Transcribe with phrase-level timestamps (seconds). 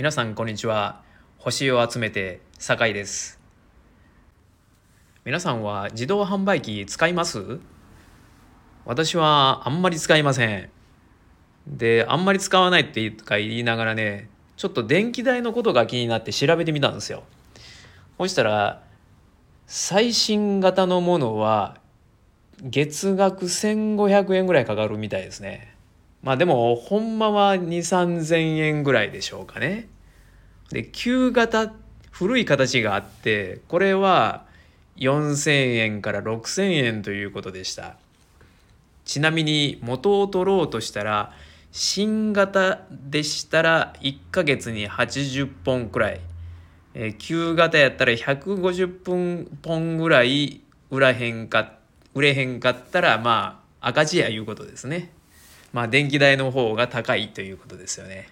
[0.00, 1.02] 皆さんこんにちは。
[1.36, 3.38] 星を集めて酒井です。
[5.26, 7.60] 皆さんは自動販売機使います？
[8.86, 10.70] 私はあんまり使いません。
[11.66, 17.24] であんまり使わないって言いながらねちょっと電気代のことが気になって調べてみたんですよ。
[18.16, 18.82] そしたら
[19.66, 21.76] 最新型のものは
[22.62, 25.76] 月額1500円ぐらいかかるみたいですね。
[26.22, 29.88] まあでもほんまは2 3 0 0 0円ぐらいでしょうかね。
[30.70, 31.72] で旧型
[32.10, 34.44] 古い形があってこれは
[34.96, 37.96] 4,000円から6,000円ということでした。
[39.04, 41.32] ちなみに元を取ろうとしたら
[41.72, 46.20] 新型でしたら1ヶ月に80本くらい、
[46.94, 51.72] えー、旧型やったら150分本ぐらい売らへんか
[52.14, 55.10] 売れへんかったらまあ赤字やいうことですね。
[55.72, 58.28] まあ電気代の方が高いということですよね。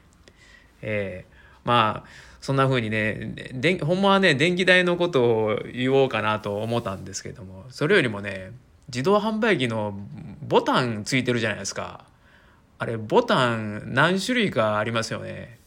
[0.82, 2.08] えー、まあ
[2.40, 8.52] そんな風にねでほんまはね電気代のことを言おうかなと思ったんですけどもそれよりもね
[8.88, 9.98] 自動販売機の
[10.46, 12.04] ボタンついてるじゃないですか。
[12.80, 15.58] あれボタン何種類かありますよね。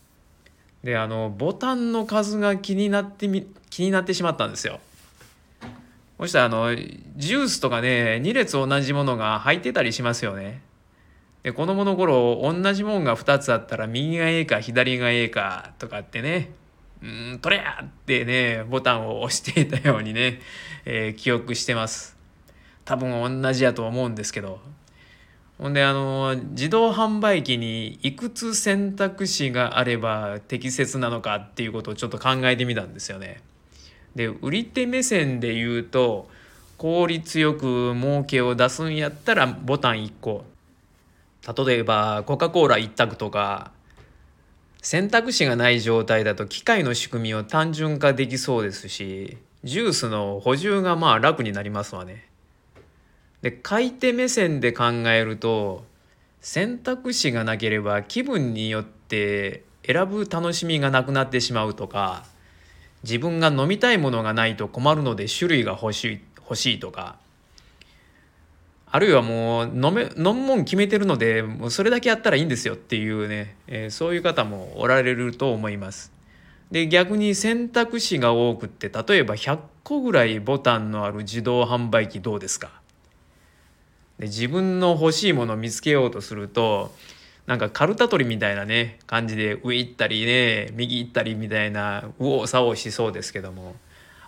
[0.83, 4.79] であのボタンの数が気になってみ気になってしまったんですよ。
[6.17, 10.61] そしたらあのジュースとかね2列同じものが入ってたりしますよね。
[11.43, 16.51] で子供の頃同じもんが2つあったら右がええか左がええかとかってね。
[17.01, 20.39] うん取れやってねボタンを押していたようにね、
[20.85, 22.15] えー、記憶してます。
[22.85, 24.59] 多分同じやと思うんですけど。
[25.57, 33.41] ほんであの自動販売機にいくつ選択肢があれば適切なのかっていうことをちょっと考えてみたんですよね。
[34.15, 36.27] で売り手目線で言うと
[36.77, 40.45] 効率よく儲けを出すんやったらボタン1個。
[41.47, 43.71] 例えばコカ・コーラ一択とか
[44.81, 52.27] 選択肢がない状態だと機械の仕組みを単純化できそうですしジュースの補充がまあ楽になりますわね。
[53.43, 55.83] で買い手目線で考えると
[56.41, 62.23] 選択肢がなければ気分によって選ぶ楽しみがなくなってしまうとか
[63.03, 67.17] 自分が飲みたいものがないと困るので種類が欲しい欲しいとか
[68.93, 76.11] あるいはもう飲め飲むもん決めてるのでもうそれだけやったらいいんですよっていうね、えー、そういう方もおられると思います。
[76.71, 82.81] で逆に選択肢が多くって例えば100個ぐらいボタンのある自動販売機どうですか？
[84.19, 86.93] で自分の欲しいものを見つけようとすると
[87.47, 93.75] なんかカルタ取りみたいなね感じで上行ったりね右行ったりみたいな右往左往しそうですけども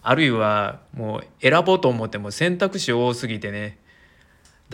[0.02, 3.78] あるいはもう選ぼうと思っても選択肢多すぎてね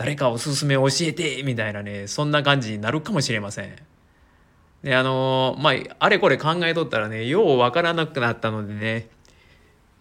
[0.00, 3.76] 誰かおすすめ教えてみたいなねそんな感じになるかもしれません。
[4.82, 9.10] であのまああれこれ考えとったらねようわからなくなったのでね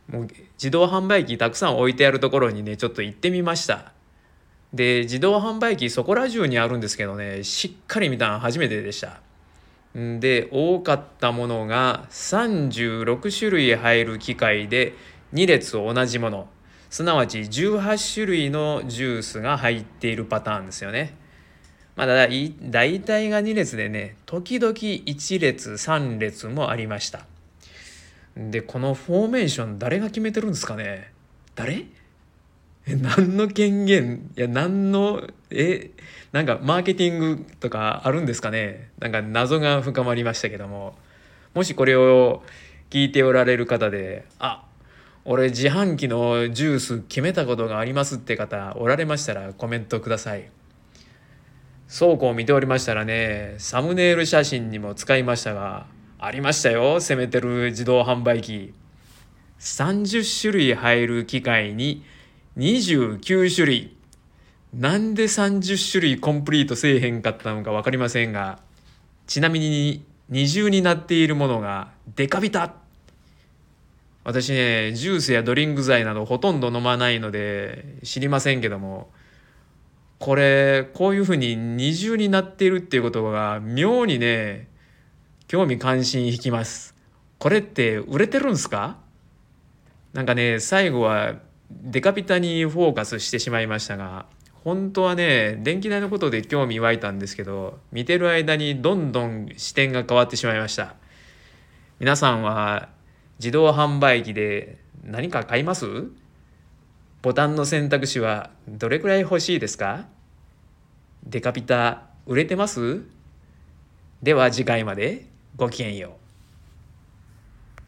[0.10, 3.92] もう自動販売機たくさん置いてあるところにねちょっと行ってみました。
[4.74, 9.20] で自動販売機そこら中にあるんですけどねしっかり見たの初めてでした
[9.96, 14.94] で多かったものが36種類入る機械で
[15.34, 16.48] 2列同じもの
[16.90, 21.16] すなわち18種類のジュースが入っているパターンですよね。
[21.96, 27.26] まあだ大体が2列でね時々1列3列もありました。
[28.38, 31.12] でこのフォーメーション誰が決めてるんですかね？
[31.56, 31.86] 誰？
[32.88, 34.32] え何の権限？
[34.38, 35.92] いや何のえ
[36.32, 38.90] なんかマーケティングとかあるんですかね？
[39.00, 40.96] なんか謎が深まりましたけども。
[41.54, 42.44] もしこれを
[42.90, 44.64] 聞いておられる方であ
[45.32, 50.50] 俺自販機のジュース決めたことがありますって方おられましたらコメントください。
[51.88, 55.86] 倉庫を見ておりましたらねサムネイル写真にも使いましたが
[56.18, 58.74] ありましたよ攻めてる自動販売機。
[59.60, 62.04] 30種類入る機械に
[62.58, 63.96] 29種類。
[64.74, 68.58] なんで30種類コンプリートせえへんかったのか分かりませんが
[69.28, 72.89] ちなみに二重になっているものがデカビタ。
[74.30, 79.10] 私ねジュースやドリンク剤などほとんど飲まないので知りませんけども
[80.20, 84.68] これこういうふうに二重になっているっていうことが妙にね
[85.48, 86.94] 興味関心引きます。
[87.40, 88.98] これって売れてるんすか？
[90.14, 91.40] なんかね最後は
[91.72, 94.28] デカピタにフォーカスしてしまいましたが
[94.64, 100.94] 本当はね電気代のことで興味湧いたんですけど見てる間にどんどん視点が変わってしまいました。
[102.00, 102.90] 皆さんは
[103.40, 105.86] 自動販売機で何か買います？
[107.22, 110.08] ボタンの選択肢はどれくらい欲しいですか？
[111.26, 113.02] デカピタ売れてます？
[114.22, 115.26] では次回まで
[115.56, 116.19] ごきげんよう。